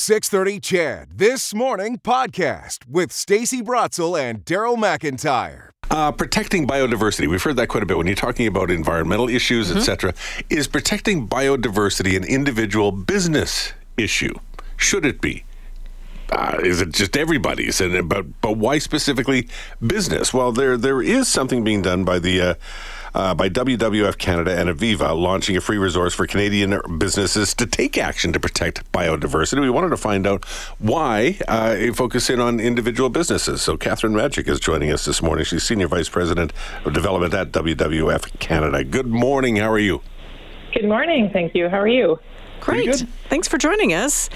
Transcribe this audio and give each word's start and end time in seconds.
630 0.00 0.60
CHED 0.60 1.18
This 1.18 1.52
Morning 1.52 1.98
podcast 1.98 2.88
with 2.88 3.12
Stacy 3.12 3.60
Brotzel 3.60 4.18
and 4.18 4.42
Daryl 4.46 4.78
McIntyre. 4.78 5.72
Uh, 5.90 6.10
protecting 6.10 6.66
biodiversity. 6.66 7.28
We've 7.28 7.42
heard 7.42 7.56
that 7.56 7.66
quite 7.66 7.82
a 7.82 7.86
bit 7.86 7.98
when 7.98 8.06
you're 8.06 8.16
talking 8.16 8.46
about 8.46 8.70
environmental 8.70 9.28
issues, 9.28 9.68
mm-hmm. 9.68 9.76
etc. 9.76 10.14
Is 10.48 10.68
protecting 10.68 11.28
biodiversity 11.28 12.16
an 12.16 12.24
individual 12.24 12.92
business 12.92 13.74
issue? 13.98 14.32
Should 14.78 15.04
it 15.04 15.20
be? 15.20 15.44
Uh, 16.30 16.56
is 16.62 16.80
it 16.80 16.92
just 16.92 17.14
everybody's? 17.14 17.78
And 17.82 18.08
but 18.08 18.40
but 18.40 18.56
why 18.56 18.78
specifically 18.78 19.48
business? 19.86 20.32
Well, 20.32 20.50
there 20.50 20.78
there 20.78 21.02
is 21.02 21.28
something 21.28 21.62
being 21.62 21.82
done 21.82 22.04
by 22.04 22.18
the. 22.18 22.40
Uh, 22.40 22.54
uh, 23.14 23.34
by 23.34 23.48
WWF 23.48 24.18
Canada 24.18 24.58
and 24.58 24.68
Aviva, 24.68 25.18
launching 25.18 25.56
a 25.56 25.60
free 25.60 25.78
resource 25.78 26.14
for 26.14 26.26
Canadian 26.26 26.80
businesses 26.98 27.54
to 27.54 27.66
take 27.66 27.98
action 27.98 28.32
to 28.32 28.40
protect 28.40 28.90
biodiversity. 28.92 29.60
We 29.60 29.70
wanted 29.70 29.90
to 29.90 29.96
find 29.96 30.26
out 30.26 30.44
why 30.78 31.38
uh, 31.48 31.92
focus 31.92 32.30
in 32.30 32.40
on 32.40 32.60
individual 32.60 33.10
businesses. 33.10 33.62
So, 33.62 33.76
Kathrin 33.76 34.12
Majic 34.12 34.48
is 34.48 34.60
joining 34.60 34.92
us 34.92 35.04
this 35.04 35.22
morning. 35.22 35.44
She's 35.44 35.62
Senior 35.62 35.88
Vice 35.88 36.08
President 36.08 36.52
of 36.84 36.92
Development 36.92 37.32
at 37.34 37.52
WWF 37.52 38.38
Canada. 38.38 38.84
Good 38.84 39.08
morning. 39.08 39.56
How 39.56 39.70
are 39.70 39.78
you? 39.78 40.02
Good 40.72 40.84
morning. 40.84 41.30
Thank 41.32 41.54
you. 41.54 41.68
How 41.68 41.80
are 41.80 41.88
you? 41.88 42.18
Great. 42.60 43.04
Thanks 43.28 43.48
for 43.48 43.58
joining 43.58 43.94
us. 43.94 44.28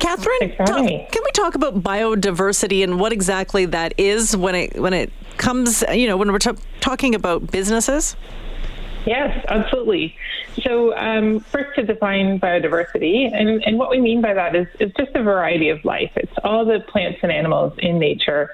Kathrin, 0.00 0.56
talk, 0.56 0.76
can 0.76 1.22
we 1.24 1.30
talk 1.32 1.54
about 1.54 1.82
biodiversity 1.82 2.82
and 2.82 2.98
what 2.98 3.12
exactly 3.12 3.66
that 3.66 3.94
is 3.98 4.36
when 4.36 4.54
it 4.54 4.80
when 4.80 4.94
it 4.94 5.12
comes, 5.36 5.84
you 5.92 6.06
know, 6.06 6.16
when 6.16 6.32
we're 6.32 6.38
t- 6.38 6.50
talking 6.80 7.14
about 7.14 7.50
businesses? 7.50 8.16
Yes, 9.06 9.44
absolutely. 9.48 10.14
So, 10.62 10.96
um, 10.96 11.40
first 11.40 11.74
to 11.76 11.86
define 11.86 12.38
biodiversity, 12.38 13.30
and, 13.32 13.62
and 13.64 13.78
what 13.78 13.90
we 13.90 14.00
mean 14.00 14.20
by 14.20 14.34
that 14.34 14.54
is, 14.54 14.66
is 14.78 14.92
just 14.98 15.12
a 15.14 15.22
variety 15.22 15.70
of 15.70 15.82
life. 15.84 16.10
It's 16.16 16.32
all 16.44 16.64
the 16.64 16.80
plants 16.80 17.20
and 17.22 17.32
animals 17.32 17.72
in 17.78 17.98
nature, 17.98 18.50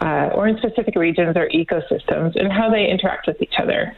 uh, 0.00 0.30
or 0.34 0.48
in 0.48 0.58
specific 0.58 0.96
regions 0.96 1.36
or 1.36 1.48
ecosystems, 1.48 2.34
and 2.34 2.52
how 2.52 2.70
they 2.70 2.88
interact 2.88 3.28
with 3.28 3.40
each 3.40 3.54
other. 3.58 3.96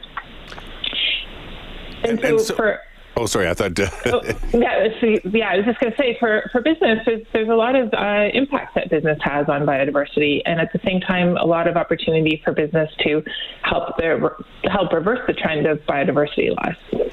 And, 2.03 2.11
and 2.11 2.21
so, 2.21 2.27
and 2.27 2.41
so 2.41 2.55
for 2.55 2.81
Oh, 3.17 3.25
sorry. 3.25 3.49
I 3.49 3.55
thought. 3.55 3.79
Uh, 3.79 3.89
oh, 4.05 4.21
yeah, 4.53 4.87
so, 5.01 5.07
yeah. 5.29 5.49
I 5.49 5.57
was 5.57 5.65
just 5.65 5.79
going 5.79 5.91
to 5.91 5.97
say, 5.97 6.15
for 6.19 6.47
for 6.51 6.61
business, 6.61 6.99
there's 7.05 7.25
there's 7.33 7.49
a 7.49 7.55
lot 7.55 7.75
of 7.75 7.91
uh, 7.93 8.29
impact 8.31 8.75
that 8.75 8.91
business 8.91 9.17
has 9.23 9.49
on 9.49 9.65
biodiversity, 9.65 10.41
and 10.45 10.61
at 10.61 10.71
the 10.71 10.79
same 10.85 11.01
time, 11.01 11.35
a 11.37 11.45
lot 11.45 11.67
of 11.67 11.77
opportunity 11.77 12.39
for 12.45 12.53
business 12.53 12.91
to 12.99 13.23
help 13.63 13.97
their 13.97 14.19
help 14.65 14.93
reverse 14.93 15.19
the 15.25 15.33
trend 15.33 15.65
of 15.65 15.79
biodiversity 15.87 16.55
loss. 16.55 17.09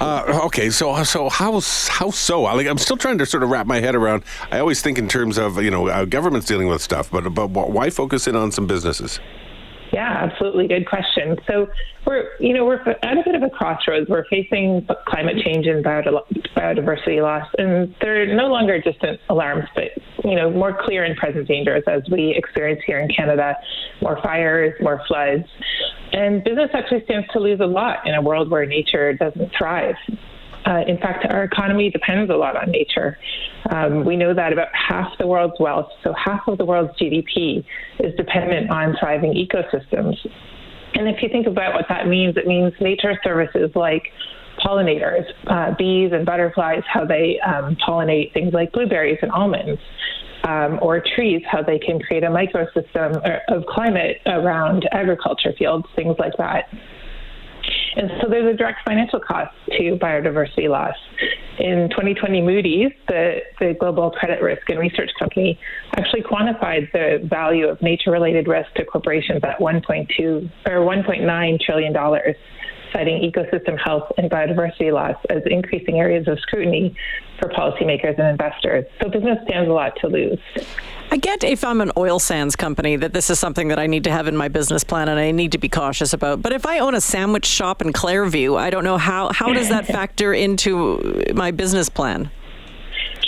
Uh, 0.00 0.40
okay, 0.44 0.70
so 0.70 1.02
so 1.02 1.28
how 1.28 1.60
how 1.60 2.10
so? 2.10 2.42
Like, 2.42 2.66
I'm 2.66 2.78
still 2.78 2.96
trying 2.96 3.18
to 3.18 3.26
sort 3.26 3.42
of 3.42 3.50
wrap 3.50 3.66
my 3.66 3.80
head 3.80 3.94
around. 3.94 4.24
I 4.50 4.60
always 4.60 4.80
think 4.80 4.96
in 4.96 5.08
terms 5.08 5.36
of 5.36 5.62
you 5.62 5.70
know 5.70 5.88
uh, 5.88 6.06
governments 6.06 6.46
dealing 6.46 6.68
with 6.68 6.80
stuff, 6.80 7.10
but 7.10 7.28
but 7.34 7.48
why 7.50 7.90
focus 7.90 8.26
in 8.26 8.34
on 8.34 8.50
some 8.50 8.66
businesses? 8.66 9.20
Yeah, 9.98 10.28
absolutely. 10.30 10.68
Good 10.68 10.86
question. 10.86 11.36
So 11.48 11.66
we're, 12.06 12.30
you 12.38 12.54
know, 12.54 12.64
we're 12.64 12.78
at 12.78 13.18
a 13.18 13.22
bit 13.24 13.34
of 13.34 13.42
a 13.42 13.50
crossroads. 13.50 14.08
We're 14.08 14.26
facing 14.30 14.86
climate 15.08 15.42
change 15.44 15.66
and 15.66 15.84
biodiversity 15.84 17.20
loss, 17.20 17.48
and 17.58 17.92
they're 18.00 18.32
no 18.32 18.46
longer 18.46 18.80
distant 18.80 19.18
alarms, 19.28 19.64
but 19.74 19.86
you 20.22 20.36
know, 20.36 20.52
more 20.52 20.78
clear 20.84 21.02
and 21.02 21.16
present 21.16 21.48
dangers 21.48 21.82
as 21.88 22.02
we 22.12 22.32
experience 22.36 22.80
here 22.86 23.00
in 23.00 23.08
Canada. 23.08 23.56
More 24.00 24.20
fires, 24.22 24.72
more 24.80 25.02
floods, 25.08 25.48
and 26.12 26.44
business 26.44 26.70
actually 26.74 27.02
stands 27.02 27.26
to 27.32 27.40
lose 27.40 27.58
a 27.58 27.66
lot 27.66 28.06
in 28.06 28.14
a 28.14 28.22
world 28.22 28.52
where 28.52 28.64
nature 28.66 29.14
doesn't 29.14 29.50
thrive. 29.58 29.96
Uh, 30.68 30.82
in 30.86 30.98
fact, 30.98 31.24
our 31.30 31.44
economy 31.44 31.90
depends 31.90 32.30
a 32.30 32.34
lot 32.34 32.54
on 32.54 32.70
nature. 32.70 33.16
Um, 33.70 34.04
we 34.04 34.16
know 34.16 34.34
that 34.34 34.52
about 34.52 34.68
half 34.74 35.16
the 35.18 35.26
world's 35.26 35.58
wealth, 35.58 35.88
so 36.04 36.12
half 36.12 36.46
of 36.46 36.58
the 36.58 36.64
world's 36.64 36.92
GDP, 37.00 37.64
is 38.00 38.14
dependent 38.16 38.70
on 38.70 38.94
thriving 39.00 39.32
ecosystems. 39.32 40.16
And 40.94 41.08
if 41.08 41.22
you 41.22 41.28
think 41.30 41.46
about 41.46 41.72
what 41.74 41.86
that 41.88 42.06
means, 42.06 42.36
it 42.36 42.46
means 42.46 42.74
nature 42.80 43.18
services 43.24 43.70
like 43.74 44.02
pollinators, 44.62 45.24
uh, 45.46 45.74
bees 45.78 46.10
and 46.12 46.26
butterflies, 46.26 46.82
how 46.92 47.06
they 47.06 47.40
um, 47.40 47.76
pollinate 47.76 48.34
things 48.34 48.52
like 48.52 48.72
blueberries 48.72 49.18
and 49.22 49.30
almonds. 49.32 49.80
Um, 50.44 50.78
or 50.80 51.02
trees, 51.16 51.42
how 51.50 51.62
they 51.62 51.80
can 51.80 51.98
create 51.98 52.22
a 52.22 52.28
microsystem 52.28 53.16
uh, 53.26 53.54
of 53.54 53.66
climate 53.66 54.18
around 54.24 54.88
agriculture 54.92 55.52
fields, 55.58 55.84
things 55.96 56.14
like 56.18 56.32
that. 56.38 56.68
And 57.98 58.12
so 58.20 58.28
there's 58.28 58.54
a 58.54 58.56
direct 58.56 58.78
financial 58.86 59.18
cost 59.18 59.52
to 59.72 59.98
biodiversity 60.00 60.68
loss. 60.68 60.94
In 61.58 61.90
2020, 61.90 62.40
Moody's, 62.42 62.92
the, 63.08 63.40
the 63.58 63.74
global 63.78 64.12
credit 64.12 64.40
risk 64.40 64.70
and 64.70 64.78
research 64.78 65.10
company, 65.18 65.58
actually 65.96 66.22
quantified 66.22 66.92
the 66.92 67.26
value 67.28 67.66
of 67.66 67.82
nature 67.82 68.12
related 68.12 68.46
risk 68.46 68.72
to 68.74 68.84
corporations 68.84 69.40
at 69.42 69.58
1.2 69.58 70.48
or 70.66 70.72
1.9 70.72 71.60
trillion 71.60 71.92
dollars 71.92 72.36
citing 72.92 73.20
ecosystem 73.20 73.78
health 73.78 74.10
and 74.16 74.30
biodiversity 74.30 74.92
loss 74.92 75.16
as 75.28 75.42
increasing 75.46 75.98
areas 75.98 76.26
of 76.28 76.38
scrutiny 76.40 76.94
for 77.40 77.48
policymakers 77.50 78.18
and 78.18 78.28
investors. 78.28 78.84
So 79.02 79.10
business 79.10 79.38
stands 79.44 79.68
a 79.68 79.72
lot 79.72 79.96
to 80.00 80.06
lose. 80.06 80.38
I 81.10 81.16
get 81.16 81.42
if 81.42 81.64
I'm 81.64 81.80
an 81.80 81.90
oil 81.96 82.18
sands 82.18 82.54
company 82.54 82.96
that 82.96 83.12
this 83.14 83.30
is 83.30 83.38
something 83.38 83.68
that 83.68 83.78
I 83.78 83.86
need 83.86 84.04
to 84.04 84.10
have 84.10 84.26
in 84.26 84.36
my 84.36 84.48
business 84.48 84.84
plan 84.84 85.08
and 85.08 85.18
I 85.18 85.30
need 85.30 85.52
to 85.52 85.58
be 85.58 85.68
cautious 85.68 86.12
about. 86.12 86.42
But 86.42 86.52
if 86.52 86.66
I 86.66 86.80
own 86.80 86.94
a 86.94 87.00
sandwich 87.00 87.46
shop 87.46 87.80
in 87.80 87.92
Clareview, 87.92 88.58
I 88.58 88.70
don't 88.70 88.84
know 88.84 88.98
how 88.98 89.32
how 89.32 89.52
does 89.52 89.68
that 89.70 89.86
factor 89.98 90.34
into 90.34 91.24
my 91.34 91.50
business 91.50 91.88
plan? 91.88 92.30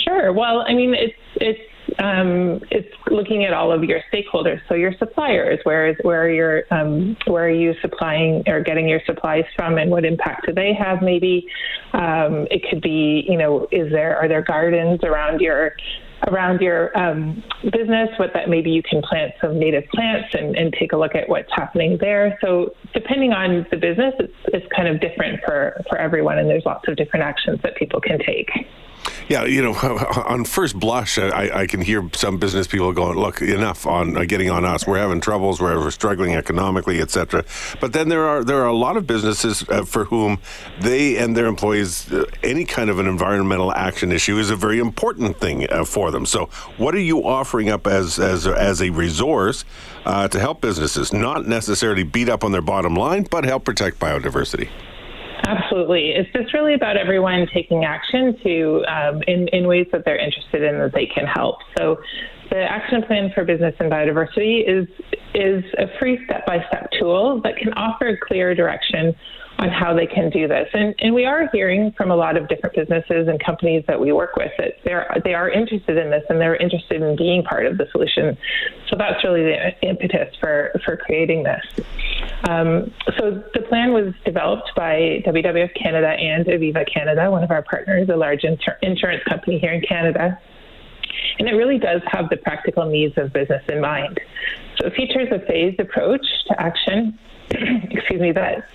Sure. 0.03 0.31
Well, 0.31 0.63
I 0.67 0.73
mean, 0.73 0.93
it's 0.93 1.15
it's 1.35 1.59
um, 1.99 2.61
it's 2.71 2.93
looking 3.09 3.43
at 3.45 3.53
all 3.53 3.71
of 3.71 3.83
your 3.83 4.01
stakeholders. 4.13 4.61
So 4.69 4.75
your 4.75 4.93
suppliers, 4.97 5.59
where 5.63 5.89
is 5.89 5.97
where 6.03 6.23
are 6.23 6.29
your 6.29 6.63
um, 6.71 7.17
where 7.25 7.45
are 7.45 7.49
you 7.49 7.73
supplying 7.81 8.43
or 8.47 8.61
getting 8.61 8.87
your 8.87 9.01
supplies 9.05 9.45
from, 9.55 9.77
and 9.77 9.89
what 9.89 10.05
impact 10.05 10.45
do 10.45 10.53
they 10.53 10.73
have? 10.73 11.01
Maybe 11.01 11.47
um, 11.93 12.47
it 12.51 12.63
could 12.69 12.81
be, 12.81 13.25
you 13.27 13.37
know, 13.37 13.67
is 13.71 13.91
there 13.91 14.17
are 14.17 14.27
there 14.27 14.41
gardens 14.41 15.03
around 15.03 15.41
your 15.41 15.75
around 16.27 16.61
your 16.61 16.97
um, 16.97 17.43
business, 17.63 18.09
what 18.17 18.31
that 18.33 18.49
maybe 18.49 18.69
you 18.69 18.83
can 18.83 19.01
plant 19.01 19.33
some 19.41 19.59
native 19.59 19.83
plants 19.93 20.29
and, 20.33 20.55
and 20.55 20.73
take 20.79 20.93
a 20.93 20.97
look 20.97 21.15
at 21.15 21.27
what's 21.27 21.51
happening 21.53 21.97
there. 21.99 22.37
So 22.41 22.75
depending 22.93 23.33
on 23.33 23.65
the 23.71 23.77
business, 23.77 24.13
it's, 24.19 24.33
it's 24.47 24.65
kind 24.75 24.87
of 24.87 25.01
different 25.01 25.39
for, 25.45 25.81
for 25.89 25.97
everyone, 25.97 26.37
and 26.37 26.49
there's 26.49 26.65
lots 26.65 26.87
of 26.87 26.95
different 26.95 27.23
actions 27.25 27.59
that 27.63 27.75
people 27.75 27.99
can 27.99 28.19
take. 28.19 28.49
Yeah, 29.29 29.45
you 29.45 29.61
know, 29.61 29.73
on 30.27 30.45
first 30.45 30.79
blush, 30.79 31.17
I, 31.17 31.61
I 31.61 31.67
can 31.67 31.81
hear 31.81 32.09
some 32.13 32.37
business 32.37 32.67
people 32.67 32.91
going, 32.93 33.17
"Look, 33.17 33.41
enough 33.41 33.87
on 33.87 34.17
uh, 34.17 34.25
getting 34.25 34.49
on 34.49 34.65
us. 34.65 34.85
We're 34.85 34.97
having 34.97 35.21
troubles. 35.21 35.61
We're, 35.61 35.79
we're 35.79 35.91
struggling 35.91 36.35
economically, 36.35 36.99
etc." 36.99 37.45
But 37.79 37.93
then 37.93 38.09
there 38.09 38.27
are 38.27 38.43
there 38.43 38.61
are 38.61 38.67
a 38.67 38.75
lot 38.75 38.97
of 38.97 39.07
businesses 39.07 39.63
uh, 39.69 39.85
for 39.85 40.05
whom 40.05 40.39
they 40.79 41.17
and 41.17 41.35
their 41.35 41.45
employees, 41.45 42.11
uh, 42.11 42.25
any 42.43 42.65
kind 42.65 42.89
of 42.89 42.99
an 42.99 43.07
environmental 43.07 43.73
action 43.73 44.11
issue 44.11 44.37
is 44.37 44.49
a 44.49 44.55
very 44.55 44.79
important 44.79 45.39
thing 45.39 45.69
uh, 45.71 45.85
for 45.85 46.11
them. 46.11 46.25
So, 46.25 46.47
what 46.77 46.93
are 46.95 46.99
you 46.99 47.25
offering 47.25 47.69
up 47.69 47.87
as 47.87 48.19
as 48.19 48.47
as 48.47 48.81
a 48.81 48.89
resource 48.89 49.65
uh, 50.05 50.27
to 50.27 50.39
help 50.39 50.61
businesses 50.61 51.13
not 51.13 51.47
necessarily 51.47 52.03
beat 52.03 52.29
up 52.29 52.43
on 52.43 52.51
their 52.51 52.61
bottom 52.61 52.95
line, 52.95 53.23
but 53.29 53.45
help 53.45 53.63
protect 53.63 53.99
biodiversity? 53.99 54.69
Absolutely. 55.47 56.11
It's 56.11 56.31
just 56.33 56.53
really 56.53 56.73
about 56.73 56.97
everyone 56.97 57.47
taking 57.53 57.83
action 57.83 58.37
to 58.43 58.85
um, 58.87 59.21
in, 59.27 59.47
in 59.49 59.67
ways 59.67 59.87
that 59.91 60.05
they're 60.05 60.17
interested 60.17 60.63
in 60.63 60.79
that 60.79 60.93
they 60.93 61.05
can 61.05 61.25
help. 61.25 61.57
So 61.77 61.97
the 62.51 62.61
action 62.69 63.01
plan 63.03 63.31
for 63.33 63.45
business 63.45 63.73
and 63.79 63.91
biodiversity 63.91 64.63
is 64.67 64.87
is 65.33 65.63
a 65.79 65.87
free 65.97 66.19
step-by-step 66.25 66.89
tool 66.99 67.41
that 67.41 67.55
can 67.55 67.71
offer 67.73 68.19
clear 68.27 68.53
direction 68.53 69.15
on 69.59 69.69
how 69.69 69.93
they 69.93 70.07
can 70.07 70.29
do 70.29 70.47
this. 70.47 70.67
And, 70.73 70.93
and 70.99 71.13
we 71.13 71.25
are 71.25 71.47
hearing 71.53 71.93
from 71.95 72.11
a 72.11 72.15
lot 72.15 72.35
of 72.35 72.49
different 72.49 72.75
businesses 72.75 73.27
and 73.27 73.41
companies 73.43 73.83
that 73.87 73.99
we 73.99 74.11
work 74.11 74.35
with 74.35 74.51
that 74.57 74.73
they're, 74.83 75.09
they 75.23 75.33
are 75.33 75.49
interested 75.49 75.97
in 75.97 76.09
this 76.09 76.23
and 76.29 76.41
they're 76.41 76.55
interested 76.55 77.01
in 77.01 77.15
being 77.15 77.43
part 77.43 77.65
of 77.65 77.77
the 77.77 77.85
solution. 77.91 78.37
So 78.89 78.95
that's 78.97 79.23
really 79.23 79.43
the 79.43 79.87
impetus 79.87 80.35
for, 80.39 80.71
for 80.83 80.97
creating 80.97 81.43
this. 81.43 81.85
Um, 82.49 82.91
so 83.17 83.43
the 83.53 83.61
plan 83.69 83.93
was 83.93 84.13
developed 84.25 84.71
by 84.75 85.23
WWF 85.25 85.75
Canada 85.81 86.07
and 86.07 86.45
Aviva 86.47 86.91
Canada, 86.91 87.29
one 87.29 87.43
of 87.43 87.51
our 87.51 87.61
partners, 87.61 88.09
a 88.09 88.17
large 88.17 88.43
inter- 88.43 88.77
insurance 88.81 89.23
company 89.23 89.59
here 89.59 89.71
in 89.71 89.81
Canada. 89.81 90.39
And 91.39 91.47
it 91.47 91.53
really 91.53 91.77
does 91.77 92.01
have 92.07 92.29
the 92.29 92.37
practical 92.37 92.85
needs 92.85 93.17
of 93.17 93.33
business 93.33 93.63
in 93.69 93.81
mind. 93.81 94.19
So 94.77 94.87
it 94.87 94.93
features 94.93 95.29
a 95.31 95.39
phased 95.45 95.79
approach 95.79 96.25
to 96.47 96.61
action 96.61 97.17
excuse 97.91 98.21
me, 98.21 98.31
that, 98.31 98.65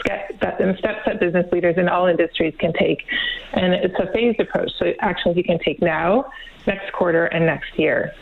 that 0.41 0.61
and 0.61 0.77
steps 0.79 1.00
that 1.06 1.19
business 1.19 1.50
leaders 1.50 1.79
in 1.79 1.88
all 1.88 2.06
industries 2.06 2.55
can 2.59 2.75
take. 2.75 3.06
And 3.55 3.73
it's 3.73 3.99
a 3.99 4.06
phased 4.12 4.38
approach. 4.38 4.71
So 4.79 4.93
actions 5.00 5.37
you 5.37 5.44
can 5.44 5.59
take 5.59 5.81
now, 5.81 6.31
next 6.67 6.93
quarter, 6.93 7.25
and 7.27 7.47
next 7.47 7.79
year. 7.79 8.15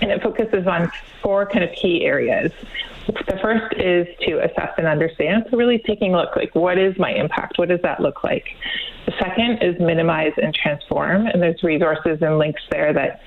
and 0.00 0.10
it 0.10 0.22
focuses 0.22 0.66
on 0.66 0.90
four 1.22 1.46
kind 1.46 1.64
of 1.64 1.72
key 1.72 2.04
areas. 2.04 2.52
The 3.06 3.38
first 3.42 3.74
is 3.76 4.06
to 4.26 4.44
assess 4.44 4.72
and 4.76 4.86
understand. 4.86 5.46
So 5.50 5.56
really 5.56 5.78
taking 5.86 6.14
a 6.14 6.18
look 6.18 6.36
like 6.36 6.54
what 6.54 6.78
is 6.78 6.94
my 6.98 7.12
impact? 7.12 7.58
What 7.58 7.68
does 7.68 7.80
that 7.82 8.00
look 8.00 8.22
like? 8.22 8.44
The 9.06 9.12
second 9.18 9.62
is 9.62 9.80
minimize 9.80 10.32
and 10.36 10.54
transform, 10.54 11.26
and 11.26 11.42
there's 11.42 11.62
resources 11.62 12.18
and 12.20 12.38
links 12.38 12.62
there 12.70 12.92
that 12.92 13.20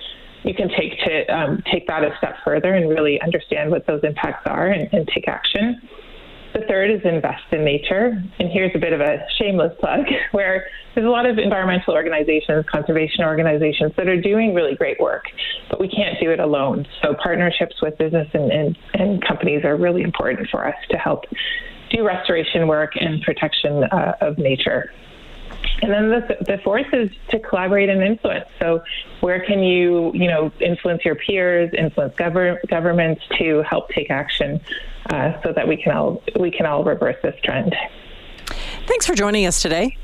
you 0.44 0.54
can 0.54 0.70
take 0.70 1.00
to 1.06 1.25
um, 1.36 1.64
take 1.72 1.88
that 1.88 2.04
a 2.04 2.16
step 2.18 2.36
further 2.44 2.74
and 2.74 2.90
really 2.90 3.20
understand 3.22 3.72
what 3.72 3.88
those 3.88 4.02
impacts 4.04 4.46
are 4.46 4.68
and, 4.68 4.90
and 4.94 5.08
take 5.08 5.28
action. 5.28 5.81
The 6.53 6.61
third 6.67 6.91
is 6.91 7.01
invest 7.03 7.44
in 7.51 7.65
nature. 7.65 8.21
And 8.39 8.50
here's 8.51 8.71
a 8.75 8.79
bit 8.79 8.94
of 8.94 9.01
a 9.01 9.25
shameless 9.38 9.73
plug 9.79 10.05
where 10.31 10.67
there's 10.94 11.07
a 11.07 11.09
lot 11.09 11.25
of 11.25 11.39
environmental 11.39 11.94
organizations, 11.94 12.65
conservation 12.71 13.23
organizations 13.23 13.91
that 13.97 14.07
are 14.07 14.21
doing 14.21 14.53
really 14.53 14.75
great 14.75 15.00
work, 15.00 15.23
but 15.69 15.79
we 15.79 15.88
can't 15.88 16.19
do 16.21 16.29
it 16.29 16.39
alone. 16.39 16.85
So 17.01 17.15
partnerships 17.21 17.75
with 17.81 17.97
business 17.97 18.27
and, 18.33 18.51
and, 18.51 18.77
and 18.94 19.25
companies 19.25 19.65
are 19.65 19.75
really 19.75 20.03
important 20.03 20.47
for 20.51 20.67
us 20.67 20.75
to 20.91 20.97
help 20.97 21.23
do 21.89 22.05
restoration 22.05 22.67
work 22.67 22.91
and 22.95 23.21
protection 23.23 23.83
uh, 23.85 24.13
of 24.21 24.38
nature. 24.38 24.91
And 25.81 25.92
then 25.92 26.10
the, 26.10 26.38
the 26.45 26.57
fourth 26.63 26.88
is 26.94 27.10
to 27.30 27.39
collaborate 27.39 27.89
and 27.89 28.01
influence. 28.01 28.45
So, 28.60 28.83
where 29.21 29.44
can 29.45 29.60
you, 29.60 30.12
you 30.13 30.27
know, 30.27 30.51
influence 30.60 31.04
your 31.04 31.15
peers, 31.15 31.74
influence 31.77 32.15
gover- 32.15 32.60
governments 32.68 33.21
to 33.38 33.63
help 33.63 33.89
take 33.89 34.10
action, 34.10 34.62
uh, 35.10 35.42
so 35.44 35.51
that 35.54 35.68
we 35.68 35.77
can 35.77 35.95
all 35.95 36.24
we 36.39 36.51
can 36.51 36.65
all 36.65 36.83
reverse 36.83 37.18
this 37.24 37.36
trend. 37.44 37.75
Thanks 38.88 39.06
for 39.06 39.15
joining 39.15 39.45
us 39.45 39.62
today. 39.62 39.98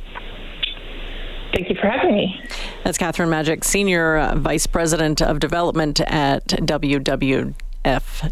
Thank 1.53 1.69
you 1.69 1.75
for 1.75 1.88
having 1.88 2.13
me. 2.13 2.41
That's 2.83 2.97
Kathrin 2.97 3.27
Majic, 3.27 3.63
Senior 3.63 4.17
uh, 4.17 4.35
Vice 4.35 4.67
President 4.67 5.21
of 5.21 5.39
Development 5.39 6.00
at 6.01 6.47
WWF 6.47 7.53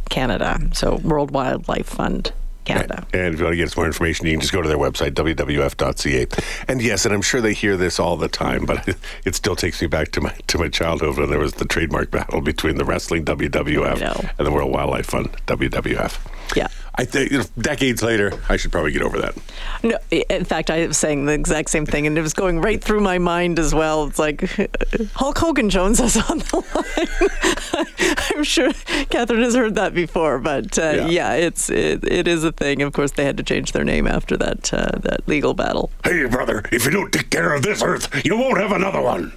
Canada, 0.10 0.60
so 0.74 0.98
World 0.98 1.32
Wildlife 1.32 1.88
Fund. 1.88 2.32
Canada. 2.68 3.08
And 3.14 3.34
if 3.34 3.40
you 3.40 3.46
want 3.46 3.54
to 3.54 3.58
get 3.58 3.72
some 3.72 3.82
more 3.82 3.88
information, 3.88 4.28
you 4.28 4.34
can 4.34 4.42
just 4.42 4.54
go 4.54 4.62
to 4.62 4.68
their 4.68 4.78
website, 4.78 5.12
wwf.ca. 5.12 6.28
And 6.68 6.82
yes, 6.82 7.06
and 7.06 7.14
I'm 7.14 7.22
sure 7.22 7.42
they 7.42 7.54
hear 7.54 7.78
this 7.78 8.00
all 8.00 8.18
the 8.18 8.28
time, 8.28 8.66
but 8.66 8.88
it 9.26 9.36
still 9.36 9.56
takes 9.56 9.82
me 9.82 9.88
back 9.88 10.12
to 10.12 10.22
my 10.22 10.34
to 10.48 10.58
my 10.58 10.70
childhood 10.70 11.18
when 11.18 11.30
there 11.30 11.40
was 11.40 11.54
the 11.54 11.66
trademark 11.66 12.12
battle 12.12 12.42
between 12.42 12.78
the 12.78 12.86
wrestling 12.86 13.26
WWF 13.26 14.32
and 14.38 14.48
the 14.48 14.52
World 14.52 14.72
Wildlife 14.72 15.08
Fund 15.08 15.30
WWF. 15.48 16.20
Yeah. 16.56 16.68
I 17.00 17.06
think 17.06 17.32
you 17.32 17.38
know, 17.38 17.44
decades 17.60 18.02
later, 18.02 18.34
I 18.50 18.58
should 18.58 18.72
probably 18.72 18.92
get 18.92 19.04
over 19.04 19.20
that. 19.20 19.36
No, 19.84 19.98
in 20.10 20.46
fact, 20.46 20.72
I 20.72 20.88
was 20.88 20.98
saying 20.98 21.26
the 21.26 21.34
exact 21.34 21.70
same 21.70 21.86
thing, 21.86 22.08
and 22.08 22.18
it 22.18 22.22
was 22.22 22.34
going 22.34 22.60
right 22.60 22.84
through 22.84 23.02
my 23.02 23.20
mind 23.20 23.60
as 23.60 23.74
well. 23.74 24.06
It's 24.06 24.18
like 24.18 24.42
Hulk 25.14 25.38
Hogan 25.38 25.70
Jones 25.70 26.00
is 26.00 26.18
on 26.18 26.40
the 26.40 26.56
line. 28.16 28.18
I'm 28.36 28.44
sure 28.44 28.70
Kathrin 29.12 29.44
has 29.44 29.54
heard 29.54 29.76
that 29.76 29.94
before, 29.94 30.40
but 30.40 30.80
uh, 30.80 30.82
yeah. 30.82 31.08
yeah, 31.08 31.34
it's 31.34 31.70
it, 31.70 32.04
it 32.04 32.28
is 32.28 32.44
a 32.44 32.52
thing. 32.52 32.82
Of 32.82 32.94
course, 32.94 33.12
they 33.12 33.26
had 33.26 33.38
to 33.38 33.44
change 33.44 33.74
their 33.74 33.84
name 33.84 34.08
after 34.08 34.36
that 34.38 34.74
uh, 34.74 34.98
that 35.04 35.28
legal 35.28 35.54
battle. 35.54 35.92
Hey, 36.04 36.26
brother, 36.26 36.64
if 36.72 36.86
you 36.86 36.92
don't 36.92 37.14
take 37.14 37.30
care 37.30 37.54
of 37.54 37.62
this 37.62 37.84
Earth, 37.84 38.10
you 38.26 38.38
won't 38.38 38.58
have 38.58 38.72
another 38.72 39.02
one. 39.02 39.34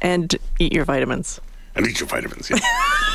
And 0.00 0.34
eat 0.60 0.72
your 0.72 0.84
vitamins. 0.84 1.40
And 1.74 1.86
eat 1.86 1.98
your 1.98 2.08
vitamins. 2.08 2.48
Yeah. 2.48 2.58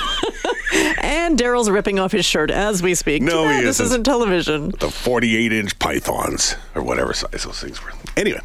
and 1.01 1.37
Daryl's 1.37 1.69
ripping 1.69 1.99
off 1.99 2.11
his 2.11 2.25
shirt 2.25 2.51
as 2.51 2.81
we 2.81 2.95
speak. 2.95 3.21
No, 3.21 3.47
he 3.49 3.61
This 3.61 3.79
isn't 3.79 4.03
television. 4.03 4.71
The 4.79 4.89
48 4.89 5.51
inch 5.53 5.79
pythons, 5.79 6.55
or 6.75 6.81
whatever 6.81 7.13
size 7.13 7.43
those 7.43 7.59
things 7.59 7.83
were. 7.83 7.91
Anyway, 8.15 8.41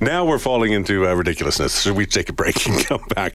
now 0.00 0.24
we're 0.24 0.38
falling 0.38 0.72
into 0.72 1.06
uh, 1.06 1.14
ridiculousness. 1.14 1.82
Should 1.82 1.96
we 1.96 2.06
take 2.06 2.28
a 2.28 2.32
break 2.32 2.66
and 2.66 2.84
come 2.86 3.04
back? 3.14 3.30